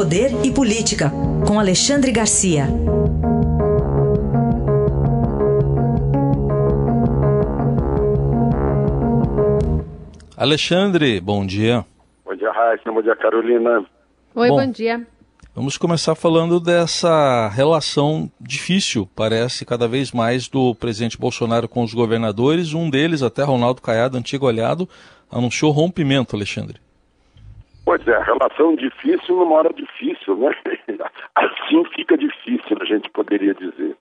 [0.00, 1.12] Poder e Política,
[1.46, 2.64] com Alexandre Garcia.
[10.34, 11.84] Alexandre, bom dia.
[12.24, 12.90] Bom dia, Raíssa.
[12.90, 13.84] Bom dia, Carolina.
[14.34, 15.06] Oi, bom, bom dia.
[15.54, 21.92] Vamos começar falando dessa relação difícil, parece, cada vez mais, do presidente Bolsonaro com os
[21.92, 22.72] governadores.
[22.72, 24.88] Um deles, até Ronaldo Caiado, antigo aliado,
[25.30, 26.80] anunciou rompimento, Alexandre.
[27.90, 30.54] Pois é, relação difícil numa hora difícil, né?
[31.34, 33.96] Assim fica difícil, a gente poderia dizer.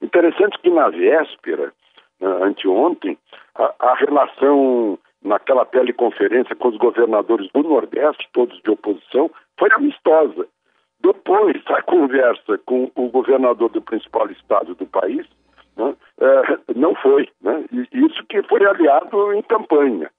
[0.00, 1.70] Interessante que na véspera,
[2.18, 3.18] né, anteontem,
[3.54, 10.46] a, a relação naquela teleconferência com os governadores do Nordeste, todos de oposição, foi amistosa.
[11.02, 15.26] Depois, a conversa com o governador do principal estado do país
[15.76, 17.28] né, é, não foi.
[17.42, 17.62] Né?
[17.92, 20.10] Isso que foi aliado em campanha.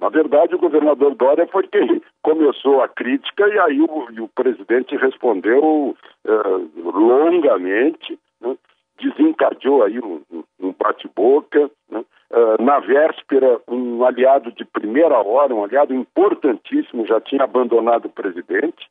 [0.00, 4.28] Na verdade, o governador Dória foi quem começou a crítica e aí o, e o
[4.28, 6.30] presidente respondeu é,
[6.76, 8.56] longamente, né?
[9.00, 10.22] desencadeou aí um,
[10.60, 11.70] um bate-boca.
[11.90, 12.04] Né?
[12.30, 18.10] Uh, na véspera, um aliado de primeira hora, um aliado importantíssimo, já tinha abandonado o
[18.10, 18.86] presidente,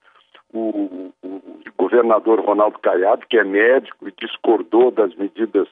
[0.52, 1.42] o, o,
[1.78, 5.68] governador Ronaldo Caiado, que é médico e discordou das medidas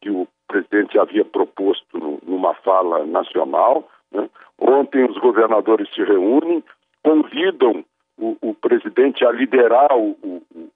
[0.00, 3.88] que o presidente havia proposto no, numa fala nacional.
[4.12, 4.30] Né?
[4.58, 6.62] Ontem os governadores se reúnem,
[7.02, 7.84] convidam
[8.18, 10.16] o, o presidente a liderar o,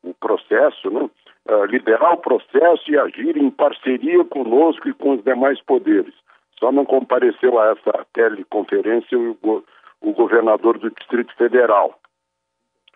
[0.02, 1.11] o processo, né?
[1.48, 6.14] uh, liderar o processo e agir em parceria conosco e com os demais poderes.
[6.58, 9.64] Só não compareceu a essa teleconferência o,
[10.00, 11.98] o governador do Distrito Federal.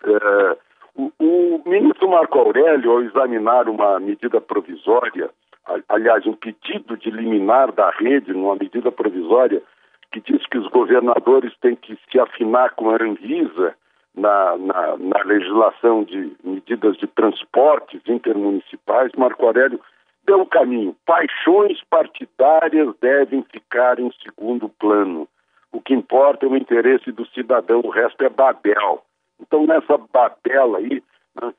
[0.03, 0.57] É,
[0.95, 5.29] o, o, ministro Marco Aurélio, ao examinar uma medida provisória,
[5.89, 9.61] aliás, um pedido de liminar da rede, numa medida provisória,
[10.21, 13.75] que diz que os governadores têm que se afinar com a Anvisa
[14.15, 19.79] na, na, na legislação de medidas de transportes intermunicipais, Marco Aurélio
[20.25, 20.95] deu o caminho.
[21.05, 25.27] Paixões partidárias devem ficar em segundo plano.
[25.71, 29.03] O que importa é o interesse do cidadão, o resto é Babel.
[29.39, 31.03] Então, nessa batela aí,
[31.39, 31.53] né,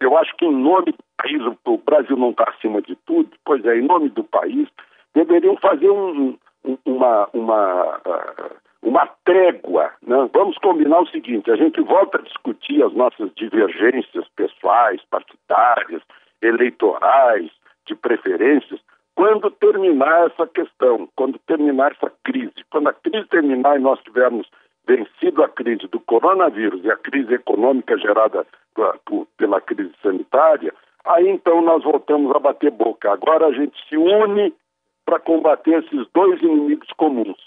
[0.00, 3.64] eu acho que em nome do país, o Brasil não está acima de tudo, pois
[3.64, 4.68] é, em nome do país,
[5.14, 6.36] deveriam fazer um,
[6.84, 9.92] uma, uma, uh, uma trégua.
[10.02, 10.28] Né?
[10.32, 16.02] Vamos combinar o seguinte: a gente volta a discutir as nossas divergências pessoais, partidárias,
[16.42, 17.50] eleitorais,
[17.86, 18.80] de preferências,
[19.14, 22.54] quando terminar essa questão, quando terminar essa crise.
[22.70, 24.48] Quando a crise terminar e nós tivermos
[24.86, 28.46] vencido a crise do coronavírus e a crise econômica gerada
[29.38, 30.74] pela crise sanitária,
[31.04, 33.12] aí então nós voltamos a bater boca.
[33.12, 34.52] Agora a gente se une
[35.04, 37.38] para combater esses dois inimigos comuns,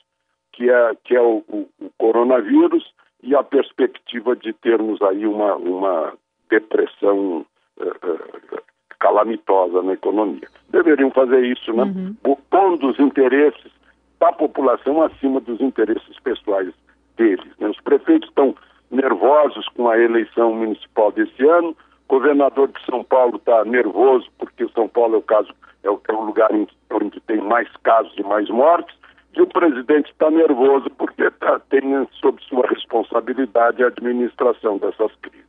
[0.53, 5.56] que é, que é o, o, o, coronavírus e a perspectiva de termos aí uma,
[5.56, 6.13] uma
[6.50, 7.45] depressão
[7.79, 8.62] uh,
[9.00, 10.47] calamitosa na economia.
[10.69, 11.84] Deveriam fazer isso, né?
[11.84, 12.38] Uhum.
[12.50, 13.72] Pondo os interesses
[14.19, 16.74] da população acima dos interesses pessoais
[17.16, 17.45] deles.
[17.59, 17.69] Né?
[17.69, 18.56] Os prefeitos estão
[18.89, 21.75] nervosos com a eleição municipal desse ano,
[22.07, 25.53] o governador de São Paulo está nervoso porque São Paulo é o caso
[25.84, 26.68] é o, é o lugar em,
[27.03, 28.96] onde tem mais casos e mais mortes,
[29.35, 31.81] e o presidente está nervoso porque tá, tem
[32.19, 35.46] sob sua responsabilidade a administração dessas crises.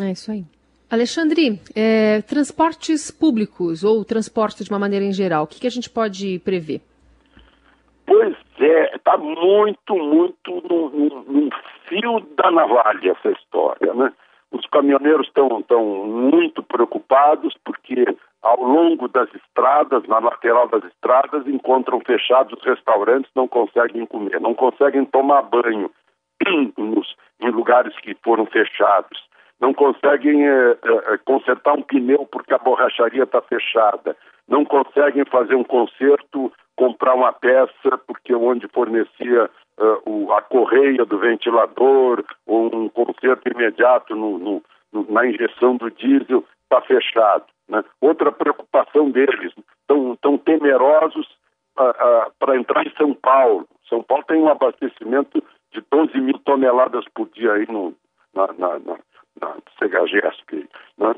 [0.00, 0.44] É isso aí.
[0.90, 5.70] Alexandre, é, transportes públicos ou transporte de uma maneira em geral, o que, que a
[5.70, 6.82] gente pode prever?
[8.06, 11.50] Pois é, está muito, muito no,
[11.88, 14.12] fio da navalha essa história, né?
[14.52, 18.04] Os caminhoneiros estão tão muito preocupados porque
[18.42, 24.40] ao longo das estradas, na lateral das estradas, encontram fechados os restaurantes, não conseguem comer,
[24.40, 25.90] não conseguem tomar banho
[26.76, 29.18] nos, em lugares que foram fechados,
[29.60, 34.16] não conseguem é, é, consertar um pneu porque a borracharia está fechada,
[34.48, 39.48] não conseguem fazer um conserto comprar uma peça porque onde fornecia
[39.82, 44.62] uh, o, a correia do ventilador ou um conserto imediato no, no,
[44.92, 47.44] no, na injeção do diesel está fechado.
[47.68, 47.84] Né?
[48.00, 51.26] Outra preocupação deles, estão tão temerosos
[51.78, 53.66] uh, uh, para entrar em São Paulo.
[53.88, 55.42] São Paulo tem um abastecimento
[55.72, 57.94] de 12 mil toneladas por dia aí no,
[58.34, 58.98] na, na, na,
[59.40, 60.68] na CHGESP.
[60.98, 61.14] Né?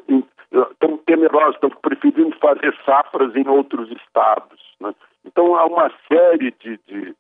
[0.53, 4.61] Estão temerosos, estão preferindo fazer safras em outros estados.
[4.81, 4.95] Né?
[5.25, 7.15] Então há uma série de, de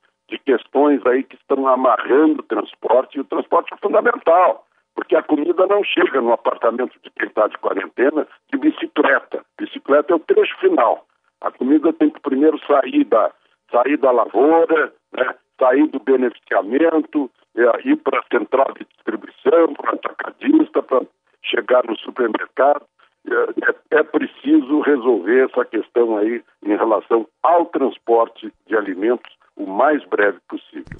[0.44, 5.66] questões aí que estão amarrando o transporte, e o transporte é fundamental, porque a comida
[5.66, 9.44] não chega no apartamento de quem está de quarentena de bicicleta.
[9.58, 11.06] Bicicleta é o trecho final.
[11.40, 13.32] A comida tem que primeiro sair da,
[13.70, 19.90] sair da lavoura, né, sair do beneficiamento, é, ir para a central de distribuição, para
[19.90, 21.02] a atacadista, para
[21.42, 22.84] chegar no supermercado,
[23.26, 30.04] é, é preciso resolver essa questão aí em relação ao transporte de alimentos o mais
[30.06, 30.98] breve possível.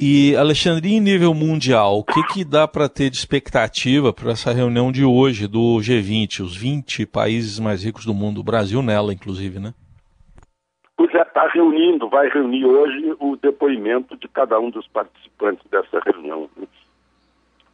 [0.00, 4.52] E, Alexandre, em nível mundial, o que, que dá para ter de expectativa para essa
[4.52, 9.12] reunião de hoje do G20, os 20 países mais ricos do mundo, o Brasil nela,
[9.12, 9.74] inclusive, né?
[10.96, 15.98] Pois é, está reunindo, vai reunir hoje o depoimento de cada um dos participantes dessa
[16.06, 16.48] reunião.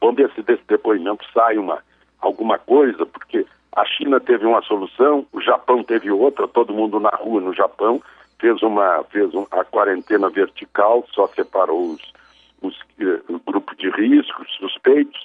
[0.01, 1.83] Vamos ver se desse depoimento sai uma,
[2.21, 3.45] alguma coisa, porque
[3.77, 8.03] a China teve uma solução, o Japão teve outra, todo mundo na rua no Japão,
[8.45, 12.13] fez uma fez um, a quarentena vertical, só separou os,
[12.61, 15.19] os uh, o grupo de risco, suspeitos.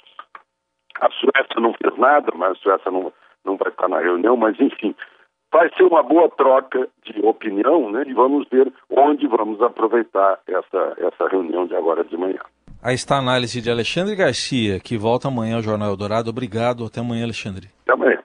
[0.98, 3.12] A Suécia não fez nada, mas a Suécia não,
[3.44, 4.94] não vai estar na reunião, mas enfim,
[5.52, 8.04] vai ser uma boa troca de opinião, né?
[8.06, 12.40] E vamos ver onde vamos aproveitar essa, essa reunião de agora de manhã.
[12.82, 16.30] Aí está a análise de Alexandre Garcia, que volta amanhã ao Jornal Eldorado.
[16.30, 16.86] Obrigado.
[16.86, 17.68] Até amanhã, Alexandre.
[17.82, 18.22] Até amanhã.